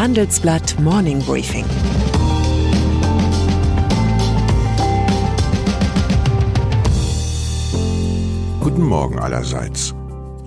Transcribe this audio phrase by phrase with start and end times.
[0.00, 1.66] Handelsblatt Morning Briefing.
[8.60, 9.94] Guten Morgen allerseits.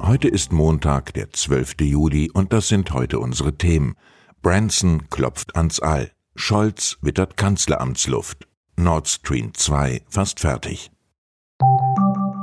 [0.02, 1.76] Heute ist Montag, der 12.
[1.82, 3.96] Juli, und das sind heute unsere Themen.
[4.42, 6.10] Branson klopft ans All.
[6.34, 8.48] Scholz wittert Kanzleramtsluft.
[8.76, 10.90] Nord Stream 2 fast fertig.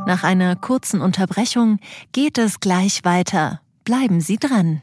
[0.07, 1.81] Nach einer kurzen Unterbrechung
[2.13, 3.61] geht es gleich weiter.
[3.82, 4.82] Bleiben Sie dran.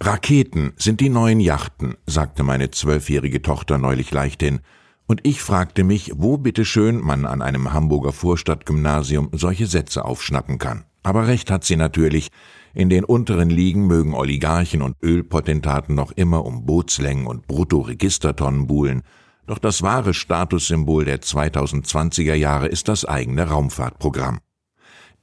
[0.00, 4.60] Raketen sind die neuen Yachten, sagte meine zwölfjährige Tochter neulich leichthin,
[5.06, 10.84] und ich fragte mich, wo bitteschön man an einem Hamburger Vorstadtgymnasium solche Sätze aufschnappen kann.
[11.02, 12.28] Aber recht hat sie natürlich,
[12.74, 19.02] in den unteren Ligen mögen Oligarchen und Ölpotentaten noch immer um Bootslängen und Bruttoregistertonnen buhlen,
[19.46, 24.38] doch das wahre Statussymbol der 2020er Jahre ist das eigene Raumfahrtprogramm.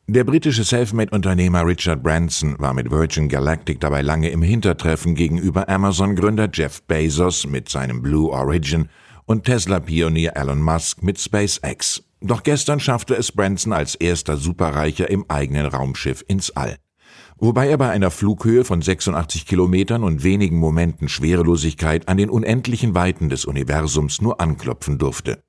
[0.08, 6.48] Der britische Selfmade-Unternehmer Richard Branson war mit Virgin Galactic dabei lange im Hintertreffen gegenüber Amazon-Gründer
[6.54, 8.88] Jeff Bezos mit seinem Blue Origin
[9.26, 12.04] und Tesla-Pionier Elon Musk mit SpaceX.
[12.22, 16.76] Doch gestern schaffte es Branson als erster Superreicher im eigenen Raumschiff ins All.
[17.40, 22.94] Wobei er bei einer Flughöhe von 86 Kilometern und wenigen Momenten Schwerelosigkeit an den unendlichen
[22.94, 25.42] Weiten des Universums nur anklopfen durfte.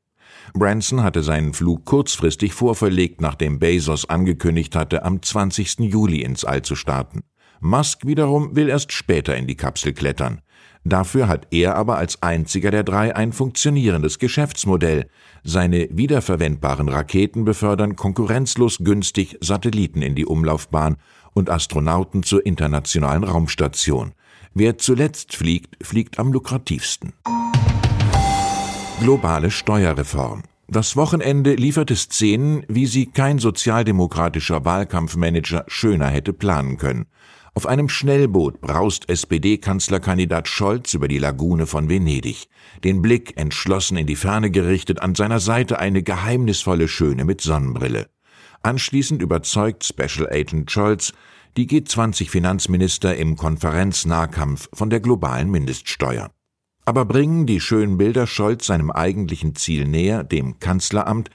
[0.54, 5.80] Branson hatte seinen Flug kurzfristig vorverlegt, nachdem Bezos angekündigt hatte, am 20.
[5.80, 7.22] Juli ins All zu starten.
[7.60, 10.40] Musk wiederum will erst später in die Kapsel klettern.
[10.84, 15.08] Dafür hat er aber als einziger der drei ein funktionierendes Geschäftsmodell.
[15.42, 20.96] Seine wiederverwendbaren Raketen befördern konkurrenzlos günstig Satelliten in die Umlaufbahn
[21.34, 24.12] und Astronauten zur internationalen Raumstation.
[24.54, 27.12] Wer zuletzt fliegt, fliegt am lukrativsten.
[29.00, 30.42] Globale Steuerreform.
[30.68, 37.04] Das Wochenende lieferte Szenen, wie sie kein sozialdemokratischer Wahlkampfmanager schöner hätte planen können.
[37.54, 42.48] Auf einem Schnellboot braust SPD-Kanzlerkandidat Scholz über die Lagune von Venedig.
[42.84, 48.08] Den Blick entschlossen in die Ferne gerichtet, an seiner Seite eine geheimnisvolle Schöne mit Sonnenbrille.
[48.62, 51.12] Anschließend überzeugt Special Agent Scholz
[51.58, 56.30] die G20-Finanzminister im Konferenznahkampf von der globalen Mindeststeuer.
[56.88, 61.30] Aber bringen die schönen Bilder Scholz seinem eigentlichen Ziel näher, dem Kanzleramt?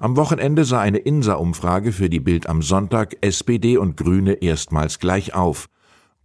[0.00, 5.34] Am Wochenende sah eine INSA-Umfrage für die Bild am Sonntag SPD und Grüne erstmals gleich
[5.34, 5.68] auf.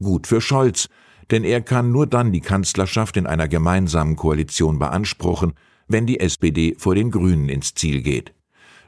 [0.01, 0.89] Gut für Scholz,
[1.29, 5.53] denn er kann nur dann die Kanzlerschaft in einer gemeinsamen Koalition beanspruchen,
[5.87, 8.33] wenn die SPD vor den Grünen ins Ziel geht.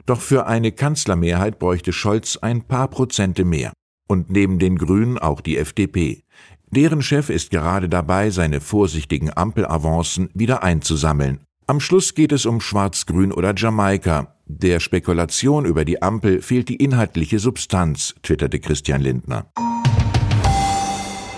[0.04, 3.72] Doch für eine Kanzlermehrheit bräuchte Scholz ein paar Prozente mehr.
[4.08, 6.22] Und neben den Grünen auch die FDP.
[6.70, 11.40] Deren Chef ist gerade dabei, seine vorsichtigen Ampelavancen wieder einzusammeln.
[11.66, 14.36] Am Schluss geht es um Schwarz-Grün oder Jamaika.
[14.46, 19.46] Der Spekulation über die Ampel fehlt die inhaltliche Substanz, twitterte Christian Lindner.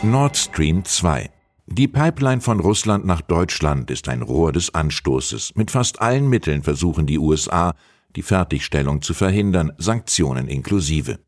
[0.02, 1.30] Nord Stream 2
[1.70, 5.52] die Pipeline von Russland nach Deutschland ist ein Rohr des Anstoßes.
[5.54, 7.74] Mit fast allen Mitteln versuchen die USA,
[8.16, 11.18] die Fertigstellung zu verhindern, Sanktionen inklusive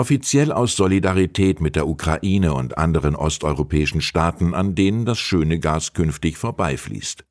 [0.00, 5.92] offiziell aus Solidarität mit der Ukraine und anderen osteuropäischen Staaten, an denen das schöne Gas
[5.92, 7.26] künftig vorbeifließt.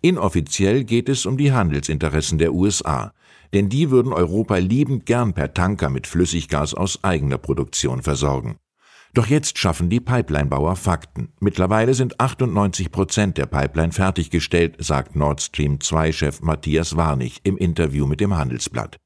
[0.00, 3.12] Inoffiziell geht es um die Handelsinteressen der USA,
[3.52, 8.56] denn die würden Europa liebend gern per Tanker mit Flüssiggas aus eigener Produktion versorgen.
[9.12, 11.28] Doch jetzt schaffen die Pipelinebauer Fakten.
[11.40, 18.06] Mittlerweile sind 98 Prozent der Pipeline fertiggestellt, sagt Nord Stream 2-Chef Matthias Warnig im Interview
[18.06, 18.96] mit dem Handelsblatt.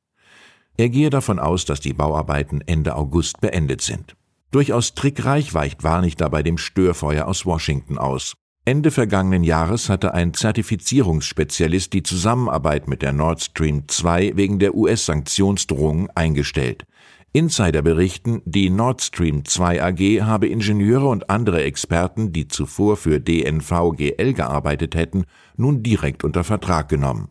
[0.79, 4.15] Er gehe davon aus, dass die Bauarbeiten Ende August beendet sind.
[4.53, 8.35] Durchaus trickreich weicht Warnig dabei dem Störfeuer aus Washington aus.
[8.65, 14.77] Ende vergangenen Jahres hatte ein Zertifizierungsspezialist die Zusammenarbeit mit der Nord Stream 2 wegen der
[14.77, 16.85] US-Sanktionsdrohungen eingestellt.
[17.33, 23.21] Insider berichten, die Nord Stream 2 AG habe Ingenieure und andere Experten, die zuvor für
[23.21, 25.25] DNVGL gearbeitet hätten,
[25.57, 27.31] nun direkt unter Vertrag genommen.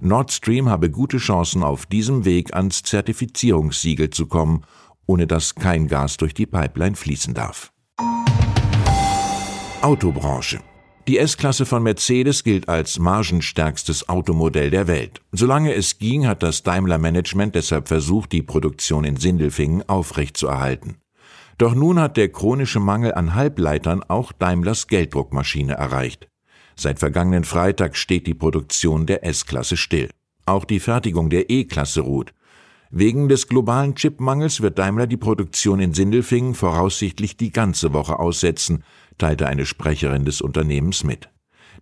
[0.00, 4.64] Nord Stream habe gute Chancen, auf diesem Weg ans Zertifizierungssiegel zu kommen,
[5.06, 7.72] ohne dass kein Gas durch die Pipeline fließen darf.
[9.82, 10.60] Autobranche
[11.08, 15.22] die S-Klasse von Mercedes gilt als margenstärkstes Automodell der Welt.
[15.30, 20.96] Solange es ging, hat das Daimler-Management deshalb versucht, die Produktion in Sindelfingen aufrechtzuerhalten.
[21.58, 26.26] Doch nun hat der chronische Mangel an Halbleitern auch Daimlers Gelddruckmaschine erreicht.
[26.78, 30.10] Seit vergangenen Freitag steht die Produktion der S-Klasse still.
[30.44, 32.34] Auch die Fertigung der E-Klasse ruht.
[32.90, 38.84] Wegen des globalen Chipmangels wird Daimler die Produktion in Sindelfingen voraussichtlich die ganze Woche aussetzen,
[39.18, 41.30] teilte eine Sprecherin des Unternehmens mit.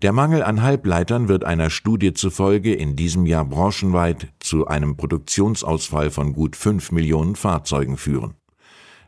[0.03, 6.11] Der Mangel an Halbleitern wird einer Studie zufolge in diesem Jahr branchenweit zu einem Produktionsausfall
[6.11, 8.35] von gut fünf Millionen Fahrzeugen führen.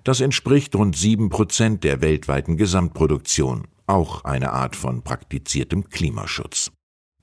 [0.05, 6.71] Das entspricht rund sieben Prozent der weltweiten Gesamtproduktion auch eine Art von praktiziertem Klimaschutz.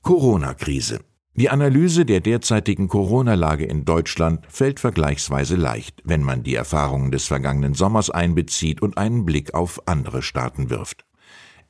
[0.02, 1.00] Corona-Krise.
[1.36, 7.26] Die Analyse der derzeitigen Corona-Lage in Deutschland fällt vergleichsweise leicht, wenn man die Erfahrungen des
[7.26, 11.06] vergangenen Sommers einbezieht und einen Blick auf andere Staaten wirft.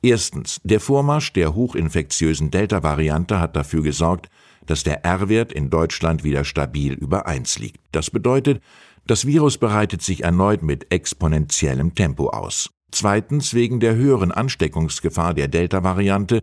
[0.02, 4.28] Erstens, der Vormarsch der hochinfektiösen Delta-Variante hat dafür gesorgt,
[4.66, 7.80] dass der R-Wert in Deutschland wieder stabil über 1 liegt.
[7.90, 8.62] Das bedeutet,
[9.06, 12.73] das Virus breitet sich erneut mit exponentiellem Tempo aus.
[12.94, 16.42] Zweitens, wegen der höheren Ansteckungsgefahr der Delta-Variante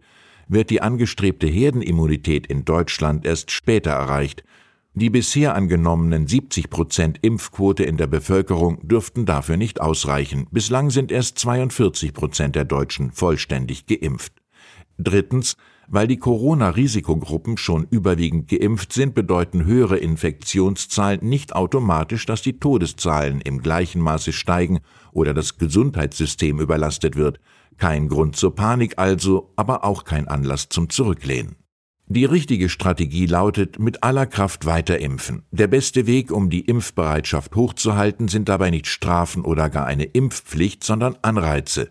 [0.49, 4.43] wird die angestrebte Herdenimmunität in Deutschland erst später erreicht.
[4.93, 10.47] Die bisher angenommenen 70 Prozent Impfquote in der Bevölkerung dürften dafür nicht ausreichen.
[10.51, 14.33] Bislang sind erst 42 Prozent der Deutschen vollständig geimpft.
[14.97, 15.55] Drittens,
[15.91, 23.41] weil die Corona-Risikogruppen schon überwiegend geimpft sind, bedeuten höhere Infektionszahlen nicht automatisch, dass die Todeszahlen
[23.41, 24.79] im gleichen Maße steigen
[25.11, 27.39] oder das Gesundheitssystem überlastet wird.
[27.77, 31.57] Kein Grund zur Panik also, aber auch kein Anlass zum Zurücklehnen.
[32.07, 35.43] Die richtige Strategie lautet, mit aller Kraft weiter impfen.
[35.51, 40.83] Der beste Weg, um die Impfbereitschaft hochzuhalten, sind dabei nicht Strafen oder gar eine Impfpflicht,
[40.83, 41.89] sondern Anreize.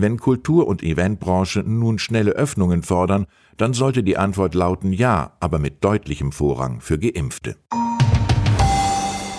[0.00, 5.58] Wenn Kultur- und Eventbranche nun schnelle Öffnungen fordern, dann sollte die Antwort lauten Ja, aber
[5.58, 7.56] mit deutlichem Vorrang für Geimpfte.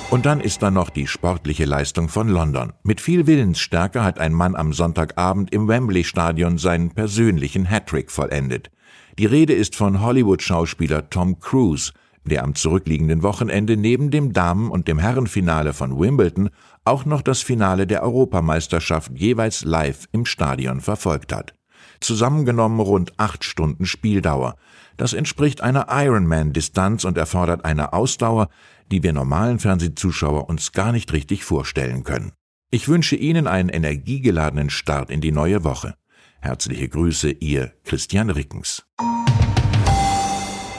[0.09, 2.73] Und dann ist da noch die sportliche Leistung von London.
[2.83, 8.69] Mit viel Willensstärke hat ein Mann am Sonntagabend im Wembley Stadion seinen persönlichen Hattrick vollendet.
[9.17, 11.93] Die Rede ist von Hollywood-Schauspieler Tom Cruise,
[12.25, 16.49] der am zurückliegenden Wochenende neben dem Damen- und dem Herrenfinale von Wimbledon
[16.89, 21.53] auch noch das Finale der Europameisterschaft jeweils live im Stadion verfolgt hat.
[22.01, 24.55] Zusammengenommen rund acht Stunden Spieldauer.
[24.97, 28.49] Das entspricht einer Ironman-Distanz und erfordert eine Ausdauer,
[28.91, 32.31] die wir normalen Fernsehzuschauer uns gar nicht richtig vorstellen können.
[32.71, 35.95] Ich wünsche Ihnen einen energiegeladenen Start in die neue Woche.
[36.41, 38.83] Herzliche Grüße, Ihr Christian Rickens.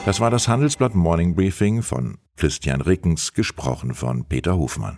[0.05, 4.97] Das war das Handelsblatt Morning Briefing von Christian Rickens, gesprochen von Peter Hofmann.